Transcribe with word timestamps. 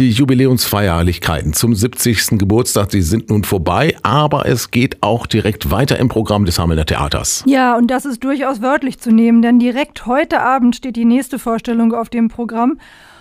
Die 0.00 0.12
Jubiläumsfeierlichkeiten 0.12 1.52
zum 1.52 1.74
70. 1.74 2.38
Geburtstag, 2.38 2.88
die 2.88 3.02
sind 3.02 3.28
nun 3.28 3.44
vorbei, 3.44 3.94
aber 4.02 4.46
es 4.46 4.70
geht 4.70 5.02
auch 5.02 5.26
direkt 5.26 5.70
weiter 5.70 5.98
im 5.98 6.08
Programm 6.08 6.46
des 6.46 6.58
Hamelner 6.58 6.86
Theaters. 6.86 7.44
Ja, 7.46 7.76
und 7.76 7.88
das 7.90 8.06
ist 8.06 8.24
durchaus 8.24 8.62
wörtlich 8.62 8.98
zu 8.98 9.12
nehmen, 9.12 9.42
denn 9.42 9.58
direkt 9.58 10.06
heute 10.06 10.40
Abend 10.40 10.74
steht 10.74 10.96
die 10.96 11.04
nächste 11.04 11.38
Vorstellung 11.38 11.92
auf 11.92 12.08
dem 12.08 12.28
Programm. 12.28 12.78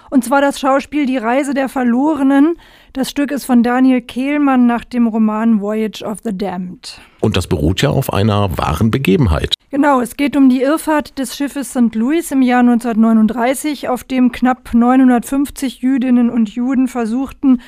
Und 0.10 0.24
zwar 0.24 0.40
das 0.40 0.58
Schauspiel 0.58 1.06
Die 1.06 1.18
Reise 1.18 1.54
der 1.54 1.68
Verlorenen. 1.68 2.56
Das 2.94 3.10
Stück 3.10 3.32
ist 3.32 3.44
von 3.44 3.62
Daniel 3.62 4.00
Kehlmann 4.00 4.66
nach 4.66 4.86
dem 4.86 5.08
Roman 5.08 5.60
Voyage 5.60 6.02
of 6.06 6.20
the 6.24 6.32
Damned. 6.32 7.02
Und 7.20 7.36
das 7.36 7.48
beruht 7.48 7.82
ja 7.82 7.90
auf 7.90 8.14
einer 8.14 8.58
wahren 8.58 8.90
Begebenheit. 8.90 9.56
Genau, 9.72 10.02
es 10.02 10.18
geht 10.18 10.36
um 10.36 10.50
die 10.50 10.64
Irrfahrt 10.64 11.20
des 11.20 11.38
Schiffes 11.38 11.70
St. 11.70 11.94
Louis 11.94 12.32
im 12.32 12.42
Jahr 12.42 12.62
1939, 12.62 13.88
auf 13.88 14.04
dem 14.04 14.32
knapp 14.32 14.74
950 14.74 15.84
Jüdinnen 15.84 16.32
und 16.32 16.50
Juden 16.50 16.88
versuchten, 16.88 17.62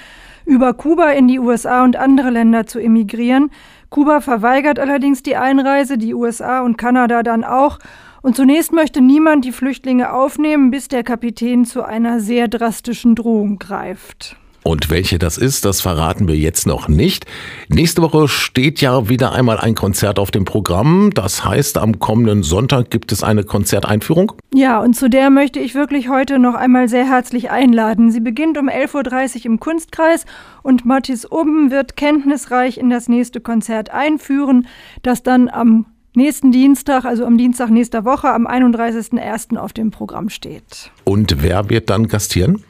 über 0.48 0.74
Kuba 0.74 1.12
in 1.12 1.28
die 1.28 1.38
USA 1.38 1.84
und 1.84 1.98
andere 1.98 2.32
Länder 2.32 2.66
zu 2.66 2.80
emigrieren. 2.80 3.52
Kuba 3.92 4.20
verweigert 4.20 4.80
allerdings 4.80 5.22
die 5.22 5.36
Einreise, 5.36 6.00
die 6.00 6.16
USA 6.16 6.62
und 6.62 6.76
Kanada 6.76 7.22
dann 7.22 7.44
auch. 7.44 7.78
Und 8.24 8.36
zunächst 8.36 8.74
möchte 8.74 9.00
niemand 9.00 9.46
die 9.46 9.52
Flüchtlinge 9.52 10.12
aufnehmen, 10.12 10.72
bis 10.72 10.88
der 10.88 11.04
Kapitän 11.04 11.66
zu 11.66 11.84
einer 11.84 12.20
sehr 12.20 12.48
drastischen 12.48 13.14
Drohung 13.14 13.60
greift. 13.60 14.38
Und 14.64 14.92
welche 14.92 15.18
das 15.18 15.38
ist, 15.38 15.66
das 15.66 15.82
verraten 15.82 16.28
wir 16.28 16.36
jetzt 16.36 16.68
noch 16.68 16.88
nicht. 16.88 17.26
Nächste 17.68 18.02
Woche 18.04 18.28
steht 18.28 18.80
ja 18.80 19.10
wieder 19.10 19.32
einmal 19.32 19.58
ein 19.58 19.74
Konzert 19.74 20.20
auf 20.20 20.30
dem 20.30 20.46
Programm. 20.46 21.10
Das 21.16 21.44
heißt, 21.44 21.78
am 21.80 21.98
kommenden 22.00 22.44
Sonntag 22.44 22.92
gibt 22.92 23.12
es 23.12 23.24
eine 23.24 23.44
Konzerteinführung. 23.44 24.34
Ja, 24.54 24.80
und 24.80 24.96
zu 24.96 25.10
der 25.10 25.32
möchte 25.32 25.60
ich 25.60 25.74
wirklich 25.74 26.10
heute 26.10 26.38
noch 26.38 26.54
einmal 26.54 26.90
sehr 26.90 27.08
herzlich 27.08 27.50
einladen. 27.50 28.12
Sie 28.12 28.20
beginnt 28.20 28.58
um 28.58 28.70
11.30 28.70 29.40
Uhr 29.40 29.46
im 29.46 29.60
Kunstkreis 29.60 30.26
und 30.62 30.86
Mathis 30.86 31.32
Oben 31.32 31.72
wird 31.72 31.98
kenntnisreich 31.98 32.78
in 32.78 32.92
das 32.92 33.10
nächste 33.10 33.42
Konzert 33.42 33.90
einführen, 33.90 34.68
das 35.02 35.24
dann 35.24 35.50
am 35.50 35.88
nächsten 36.16 36.52
Dienstag, 36.52 37.06
also 37.06 37.26
am 37.26 37.38
Dienstag 37.38 37.70
nächster 37.70 38.06
Woche, 38.06 38.30
am 38.30 38.46
31.01. 38.46 39.58
auf 39.58 39.74
dem 39.74 39.92
Programm 39.92 40.30
steht. 40.30 40.92
Und 41.04 41.42
wer 41.42 41.70
wird 41.70 41.90
dann 41.90 42.08
gastieren? 42.08 42.64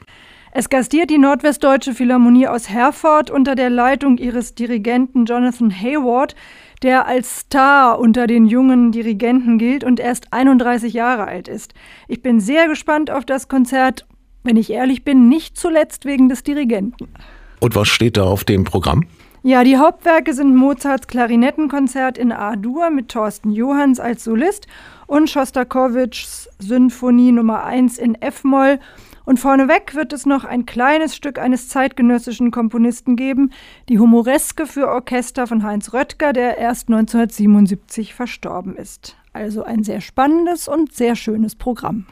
Es 0.54 0.68
gastiert 0.68 1.08
die 1.08 1.16
Nordwestdeutsche 1.16 1.94
Philharmonie 1.94 2.46
aus 2.46 2.68
Herford 2.68 3.30
unter 3.30 3.54
der 3.54 3.70
Leitung 3.70 4.18
ihres 4.18 4.54
Dirigenten 4.54 5.24
Jonathan 5.24 5.70
Hayward, 5.70 6.34
der 6.82 7.06
als 7.06 7.40
Star 7.40 7.98
unter 7.98 8.26
den 8.26 8.44
jungen 8.44 8.92
Dirigenten 8.92 9.56
gilt 9.56 9.82
und 9.82 9.98
erst 9.98 10.30
31 10.34 10.92
Jahre 10.92 11.24
alt 11.24 11.48
ist. 11.48 11.72
Ich 12.06 12.20
bin 12.20 12.38
sehr 12.38 12.68
gespannt 12.68 13.10
auf 13.10 13.24
das 13.24 13.48
Konzert, 13.48 14.06
wenn 14.42 14.58
ich 14.58 14.68
ehrlich 14.68 15.04
bin, 15.04 15.30
nicht 15.30 15.56
zuletzt 15.56 16.04
wegen 16.04 16.28
des 16.28 16.42
Dirigenten. 16.42 17.08
Und 17.60 17.74
was 17.74 17.88
steht 17.88 18.18
da 18.18 18.24
auf 18.24 18.44
dem 18.44 18.64
Programm? 18.64 19.06
Ja, 19.44 19.64
die 19.64 19.78
Hauptwerke 19.78 20.34
sind 20.34 20.54
Mozarts 20.54 21.08
Klarinettenkonzert 21.08 22.18
in 22.18 22.30
A-Dur 22.30 22.90
mit 22.90 23.08
Thorsten 23.08 23.50
Johanns 23.50 23.98
als 23.98 24.22
Solist 24.22 24.68
und 25.12 25.28
Schostakowitschs 25.28 26.48
Sinfonie 26.58 27.32
Nummer 27.32 27.64
1 27.64 27.98
in 27.98 28.14
F-Moll 28.14 28.78
und 29.26 29.38
vorneweg 29.38 29.94
wird 29.94 30.14
es 30.14 30.24
noch 30.24 30.46
ein 30.46 30.64
kleines 30.64 31.14
Stück 31.14 31.38
eines 31.38 31.68
zeitgenössischen 31.68 32.50
Komponisten 32.50 33.14
geben, 33.14 33.50
die 33.90 33.98
Humoreske 33.98 34.66
für 34.66 34.88
Orchester 34.88 35.46
von 35.46 35.64
Heinz 35.64 35.92
Röttger, 35.92 36.32
der 36.32 36.56
erst 36.56 36.88
1977 36.88 38.14
verstorben 38.14 38.74
ist. 38.74 39.18
Also 39.34 39.64
ein 39.64 39.84
sehr 39.84 40.00
spannendes 40.00 40.66
und 40.66 40.94
sehr 40.94 41.14
schönes 41.14 41.56
Programm. 41.56 42.06